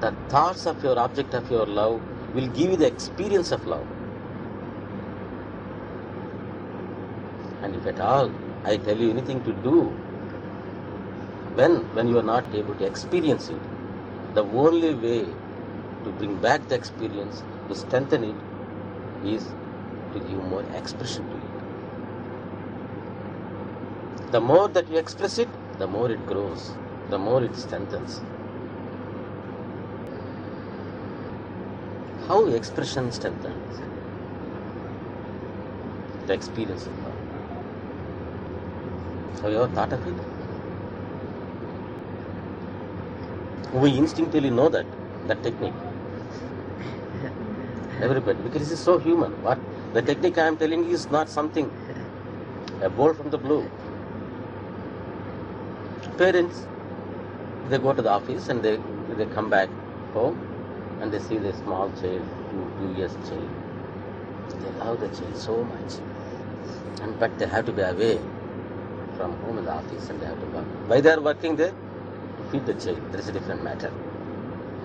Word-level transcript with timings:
the 0.00 0.12
thoughts 0.28 0.66
of 0.66 0.82
your 0.84 0.98
object 0.98 1.34
of 1.34 1.50
your 1.50 1.66
love 1.66 2.02
will 2.34 2.48
give 2.48 2.70
you 2.72 2.76
the 2.76 2.86
experience 2.86 3.50
of 3.52 3.66
love. 3.66 3.86
And 7.62 7.74
if 7.74 7.86
at 7.86 8.00
all 8.00 8.30
I 8.64 8.76
tell 8.76 8.96
you 8.96 9.10
anything 9.10 9.42
to 9.44 9.52
do, 9.52 9.84
when 11.54 11.76
when 11.94 12.08
you 12.08 12.18
are 12.18 12.28
not 12.30 12.54
able 12.54 12.74
to 12.74 12.84
experience 12.84 13.48
it, 13.48 13.60
the 14.34 14.44
only 14.44 14.94
way 14.94 15.24
to 16.04 16.10
bring 16.18 16.36
back 16.36 16.68
the 16.68 16.74
experience, 16.74 17.42
to 17.68 17.74
strengthen 17.74 18.24
it, 18.24 18.36
is 19.24 19.48
to 20.12 20.20
give 20.20 20.44
more 20.44 20.64
expression 20.74 21.24
to 21.30 21.36
it. 21.36 21.42
The 24.32 24.40
more 24.40 24.68
that 24.68 24.90
you 24.90 24.98
express 24.98 25.38
it, 25.38 25.48
the 25.78 25.86
more 25.86 26.10
it 26.10 26.26
grows, 26.26 26.72
the 27.08 27.18
more 27.18 27.42
it 27.42 27.56
strengthens. 27.56 28.20
How 32.28 32.44
expression 32.46 33.12
strengthens 33.12 33.80
the 36.26 36.32
experience 36.34 36.86
of 36.86 36.94
love. 37.04 37.14
Have 39.42 39.52
you 39.52 39.58
ever 39.62 39.72
thought 39.72 39.92
of 39.92 40.06
it? 40.08 40.14
We 43.72 43.96
instinctively 43.96 44.50
know 44.50 44.68
that, 44.68 44.86
that 45.28 45.40
technique. 45.44 45.74
Everybody, 48.00 48.42
because 48.42 48.62
this 48.62 48.72
is 48.72 48.80
so 48.80 48.98
human. 48.98 49.30
What 49.44 49.60
the 49.92 50.02
technique 50.02 50.38
I 50.38 50.48
am 50.48 50.56
telling 50.56 50.84
you 50.84 50.90
is 50.94 51.08
not 51.10 51.28
something 51.28 51.70
a 52.82 52.90
bolt 52.90 53.16
from 53.16 53.30
the 53.30 53.38
blue. 53.38 53.70
Parents, 56.18 56.66
they 57.68 57.78
go 57.78 57.92
to 57.92 58.02
the 58.02 58.10
office 58.10 58.48
and 58.48 58.62
they 58.64 58.80
they 59.16 59.26
come 59.26 59.48
back 59.48 59.68
home 60.12 60.45
and 61.06 61.14
they 61.14 61.20
see 61.24 61.38
the 61.38 61.52
small 61.58 61.88
child, 62.00 62.22
two, 62.50 62.62
two 62.78 62.92
years 62.98 63.12
child. 63.28 63.50
They 64.62 64.70
love 64.84 64.98
the 64.98 65.08
child 65.08 65.36
so 65.36 65.62
much. 65.64 65.92
And 67.00 67.18
but 67.20 67.38
they 67.38 67.46
have 67.46 67.66
to 67.66 67.72
be 67.72 67.82
away 67.82 68.18
from 69.16 69.36
home 69.42 69.58
in 69.58 69.64
the 69.66 69.72
office 69.72 70.08
and 70.10 70.20
they 70.20 70.26
have 70.26 70.40
to 70.40 70.46
work. 70.46 70.64
Why 70.88 71.00
they 71.00 71.10
are 71.10 71.20
working 71.20 71.54
there? 71.54 71.70
To 71.70 72.48
feed 72.50 72.66
the 72.66 72.74
child. 72.74 73.12
That 73.12 73.20
is 73.20 73.28
a 73.28 73.32
different 73.32 73.62
matter. 73.62 73.92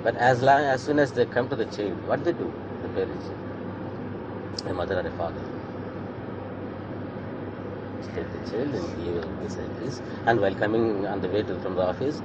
But 0.03 0.15
as 0.15 0.43
long 0.43 0.61
as 0.61 0.83
soon 0.83 0.99
as 0.99 1.11
they 1.11 1.25
come 1.25 1.49
to 1.49 1.55
the 1.55 1.65
child, 1.77 2.07
what 2.07 2.23
they 2.23 2.33
do? 2.33 2.51
The 2.83 2.89
parents, 2.89 3.25
a 4.67 4.73
mother 4.73 4.99
or 4.99 5.07
a 5.07 5.11
father, 5.21 5.41
take 8.13 8.29
the 8.33 8.51
child 8.51 8.75
and 8.75 9.03
give 9.03 9.41
this 9.41 9.55
and 9.55 9.75
this. 9.79 10.01
And 10.27 10.39
while 10.39 10.53
coming 10.53 11.07
on 11.07 11.21
the 11.21 11.29
way 11.29 11.41
to, 11.41 11.57
from 11.61 11.75
the 11.75 11.83
office, 11.83 12.21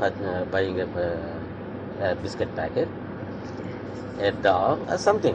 uh, 0.00 0.44
buying 0.46 0.80
a, 0.80 0.86
uh, 0.86 2.10
a 2.10 2.14
biscuit 2.14 2.54
packet, 2.54 2.88
a 4.18 4.32
doll, 4.32 4.78
or 4.88 4.98
something. 4.98 5.34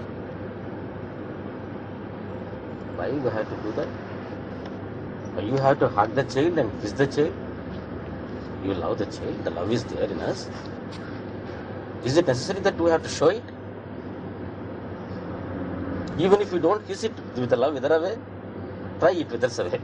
Why 2.95 3.07
you 3.07 3.21
have 3.21 3.49
to 3.49 3.55
do 3.63 3.71
that? 3.73 3.87
Why 5.35 5.43
you 5.43 5.57
have 5.57 5.79
to 5.79 5.87
hug 5.89 6.13
the 6.15 6.23
child 6.23 6.57
and 6.57 6.81
kiss 6.81 6.91
the 6.91 7.07
child? 7.07 7.33
You 8.63 8.73
love 8.73 8.97
the 8.97 9.05
child. 9.05 9.43
The 9.43 9.51
love 9.51 9.71
is 9.71 9.83
there 9.85 10.03
in 10.03 10.21
us. 10.21 10.49
Is 12.05 12.17
it 12.17 12.27
necessary 12.27 12.59
that 12.61 12.79
we 12.79 12.91
have 12.91 13.03
to 13.03 13.09
show 13.09 13.27
it? 13.29 13.43
Even 16.19 16.41
if 16.41 16.51
you 16.51 16.59
don't 16.59 16.85
kiss 16.87 17.03
it 17.03 17.13
with 17.35 17.49
the 17.49 17.55
love 17.55 17.73
wither 17.73 17.93
away, 17.95 18.17
try 18.99 19.11
it 19.11 19.31
withers 19.31 19.57
away. 19.59 19.81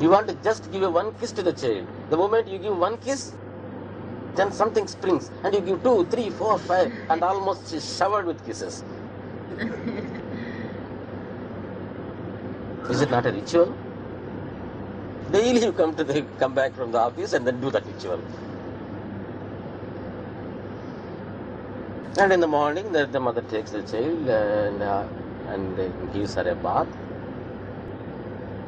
You 0.00 0.10
want 0.10 0.28
to 0.28 0.34
just 0.44 0.70
give 0.72 0.82
a 0.82 0.90
one 0.90 1.12
kiss 1.14 1.32
to 1.32 1.42
the 1.42 1.52
child. 1.52 1.86
The 2.10 2.16
moment 2.16 2.48
you 2.48 2.58
give 2.58 2.76
one 2.76 2.98
kiss, 2.98 3.32
then 4.36 4.52
something 4.52 4.86
springs, 4.86 5.30
and 5.44 5.54
you 5.54 5.60
give 5.60 5.82
two, 5.82 6.06
three, 6.06 6.30
four, 6.30 6.58
five, 6.58 6.92
and 7.10 7.22
almost 7.22 7.70
she's 7.70 7.96
showered 7.98 8.26
with 8.26 8.44
kisses. 8.46 8.84
Is 12.90 13.02
it 13.02 13.10
not 13.10 13.26
a 13.26 13.32
ritual? 13.32 13.76
Daily 15.32 15.62
you 15.64 15.72
come 15.72 15.94
to 15.96 16.04
the 16.04 16.22
come 16.38 16.54
back 16.54 16.74
from 16.74 16.92
the 16.92 16.98
office 16.98 17.32
and 17.34 17.46
then 17.46 17.60
do 17.60 17.70
that 17.70 17.84
ritual. 17.86 18.20
And 22.18 22.32
in 22.32 22.40
the 22.40 22.46
morning, 22.48 22.92
the, 22.92 23.06
the 23.06 23.20
mother 23.20 23.42
takes 23.42 23.70
the 23.72 23.82
child 23.82 24.28
and, 24.28 24.82
uh, 24.82 25.06
and 25.48 25.78
uh, 25.80 25.88
gives 26.12 26.34
her 26.34 26.48
a 26.48 26.54
bath, 26.56 26.88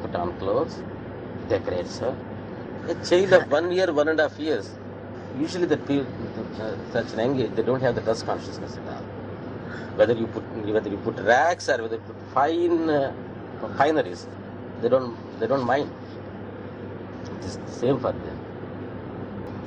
put 0.01 0.15
on 0.15 0.37
clothes, 0.39 0.81
decorates 1.49 1.99
her. 1.99 2.15
A 2.87 2.95
child 3.05 3.33
of 3.33 3.51
one 3.51 3.71
year, 3.71 3.91
one 3.93 4.07
and 4.09 4.19
a 4.19 4.27
half 4.29 4.39
years, 4.39 4.71
usually 5.39 5.65
the 5.65 5.77
people, 5.77 6.07
uh, 6.61 6.75
such 6.91 7.13
an 7.13 7.19
age, 7.39 7.51
they 7.55 7.63
don't 7.63 7.81
have 7.81 7.95
the 7.95 8.01
dust 8.01 8.25
consciousness 8.25 8.77
at 8.77 8.87
all. 8.93 9.03
Whether 9.97 10.13
you 10.13 10.27
put 10.27 10.43
whether 10.65 10.89
you 10.89 10.97
put 10.97 11.17
rags 11.19 11.69
or 11.69 11.81
whether 11.83 11.95
you 11.95 12.01
put 12.01 12.15
fine 12.33 12.89
uh, 12.89 13.13
fineries, 13.77 14.27
they 14.81 14.89
don't 14.89 15.15
they 15.39 15.47
don't 15.47 15.65
mind. 15.65 15.91
It's 17.41 17.57
the 17.57 17.71
same 17.71 17.99
for 17.99 18.11
them. 18.11 18.39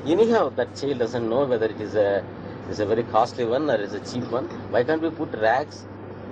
Anyhow, 0.06 0.50
that 0.50 0.74
child 0.76 0.98
doesn't 0.98 1.28
know 1.28 1.44
whether 1.44 1.66
it 1.66 1.80
is 1.80 1.94
a 1.94 2.24
is 2.70 2.80
a 2.80 2.86
very 2.86 3.04
costly 3.04 3.44
one 3.44 3.70
or 3.70 3.76
is 3.76 3.92
a 3.92 4.00
cheap 4.00 4.30
one. 4.30 4.46
Why 4.72 4.84
can't 4.84 5.02
we 5.02 5.10
put 5.10 5.32
rags 5.34 5.84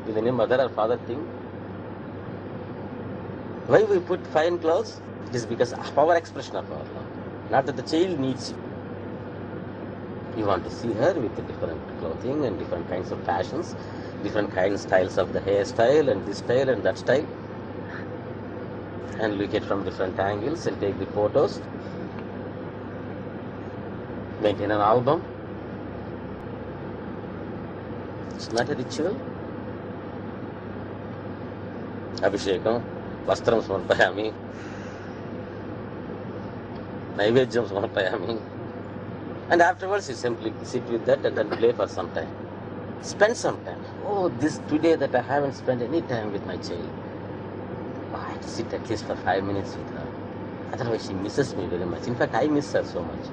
with 0.07 0.17
any 0.17 0.33
mother 0.33 0.61
or 0.61 0.69
father 0.69 0.99
thing? 1.07 1.21
Why 3.67 3.85
we 3.85 4.01
put 4.01 4.27
fine 4.29 4.59
clothes? 4.59 5.01
It 5.29 5.35
is 5.37 5.47
because 5.47 5.73
of 5.73 5.99
our 5.99 6.17
expression 6.17 6.57
of 6.57 6.71
our 6.73 6.79
love. 6.79 7.07
Not 7.51 7.67
that 7.67 7.77
the 7.77 7.83
child 7.83 8.19
needs 8.19 8.51
you 8.51 8.64
You 10.38 10.46
want 10.46 10.64
to 10.64 10.72
see 10.72 10.92
her 10.94 11.14
with 11.14 11.36
the 11.36 11.42
different 11.44 11.82
clothing 12.00 12.46
and 12.46 12.58
different 12.58 12.90
kinds 12.90 13.12
of 13.12 13.24
fashions, 13.24 13.76
different 14.24 14.54
kinds 14.54 14.82
styles 14.82 15.18
of 15.18 15.34
the 15.34 15.42
hairstyle 15.42 16.10
and 16.12 16.26
this 16.26 16.38
style 16.38 16.70
and 16.70 16.84
that 16.84 16.98
style. 16.98 17.26
And 19.20 19.38
look 19.38 19.54
at 19.54 19.64
from 19.64 19.84
different 19.84 20.18
angles 20.20 20.68
and 20.68 20.80
take 20.80 20.98
the 21.00 21.06
photos. 21.08 21.60
Maintain 24.42 24.72
an 24.72 24.80
album. 24.80 25.24
It's 28.36 28.52
not 28.54 28.70
a 28.70 28.76
ritual. 28.76 29.16
అభిషేకం 32.28 32.76
వస్త్రం 33.28 33.60
సమర్పయామి 33.68 34.26
నైవేద్యం 37.20 37.66
సమర్పయామి 37.72 38.34
and 39.51 39.61
afterwards 39.61 40.09
you 40.09 40.15
simply 40.15 40.53
sit 40.63 40.85
with 40.85 41.05
that 41.07 41.25
and 41.25 41.37
then 41.37 41.51
play 41.51 41.73
for 41.73 41.87
some 41.87 42.11
time. 42.15 42.35
Spend 43.03 43.37
some 43.37 43.63
time. 43.65 43.85
Oh 44.07 44.29
this 44.29 44.59
today 44.69 44.95
that 44.97 45.15
i 45.15 45.21
haven't 45.21 45.55
spent 45.55 45.83
any 45.83 46.01
time 46.03 46.33
with 46.33 46.47
my 46.47 46.57
child. 46.57 46.89
Oh, 48.13 48.17
i 48.17 48.31
have 48.31 48.41
to 48.41 48.49
sit 48.49 48.73
at 48.73 48.89
least 48.89 49.05
for 49.07 49.17
five 49.17 49.45
minutes 49.45 49.77
with 49.77 49.91
her. 49.91 50.07
Otherwise 50.73 51.07
she 51.07 51.13
misses 51.13 51.55
me 51.55 51.67
very 51.67 51.85
much. 51.85 52.07
In 52.07 52.15
fact 52.15 52.35
i 52.35 52.47
miss 52.47 52.73
her 52.73 52.85
so 52.85 53.03
much. 53.03 53.27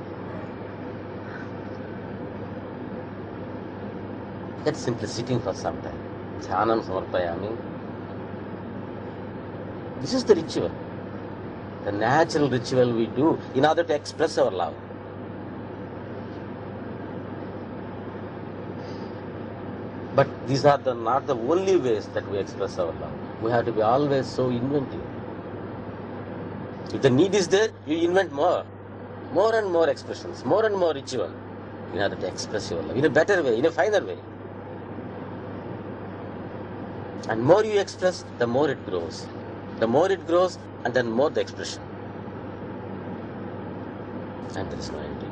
That's 4.66 4.80
simply 4.80 5.08
sitting 5.08 5.40
for 5.40 5.54
some 5.54 5.82
time. 5.82 6.00
Dhyanam 6.42 6.84
samarpayami. 6.84 7.58
This 10.02 10.14
is 10.14 10.24
the 10.26 10.36
ritual. 10.36 10.72
The 11.86 11.92
natural 11.92 12.50
ritual 12.50 12.94
we 12.94 13.08
do 13.08 13.40
in 13.56 13.66
order 13.66 13.84
to 13.84 13.96
express 13.96 14.38
our 14.38 14.52
love 14.52 14.76
But 20.14 20.28
these 20.48 20.66
are 20.66 20.78
the, 20.78 20.94
not 20.94 21.26
the 21.26 21.36
only 21.36 21.78
ways 21.78 22.08
that 22.08 22.30
we 22.30 22.38
express 22.38 22.78
our 22.78 22.88
love. 22.88 23.42
We 23.42 23.50
have 23.52 23.66
to 23.66 23.72
be 23.72 23.82
always 23.82 24.28
so 24.28 24.50
inventive. 24.50 25.02
If 26.94 27.02
the 27.02 27.10
need 27.10 27.34
is 27.34 27.48
there, 27.48 27.70
you 27.88 27.98
invent 27.98 28.34
more. 28.34 28.66
More 29.32 29.56
and 29.56 29.72
more 29.72 29.88
expressions, 29.88 30.44
more 30.44 30.66
and 30.66 30.76
more 30.76 30.94
ritual 30.94 31.32
in 31.94 32.02
order 32.02 32.18
to 32.18 32.28
express 32.28 32.70
your 32.70 32.82
love 32.84 32.98
in 32.98 33.06
a 33.06 33.10
better 33.10 33.42
way, 33.42 33.58
in 33.58 33.66
a 33.66 33.72
finer 33.72 34.06
way. 34.06 34.18
And 37.30 37.42
more 37.42 37.64
you 37.64 37.80
express, 37.80 38.26
the 38.40 38.48
more 38.48 38.70
it 38.70 38.86
grows. 38.86 39.26
The 39.80 39.88
more 39.88 40.12
it 40.12 40.28
grows, 40.28 40.58
and 40.84 40.94
then 40.94 41.10
more 41.10 41.30
the 41.30 41.40
expression. 41.40 41.82
And 44.58 44.70
there 44.70 44.80
is 44.80 44.92
no 44.92 45.00
end 45.00 45.22
to 45.22 45.26
it. 45.26 45.32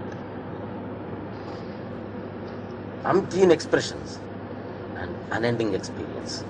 Umpteen 3.04 3.52
expressions 3.52 4.20
and 5.10 5.24
unending 5.32 5.74
experience. 5.74 6.46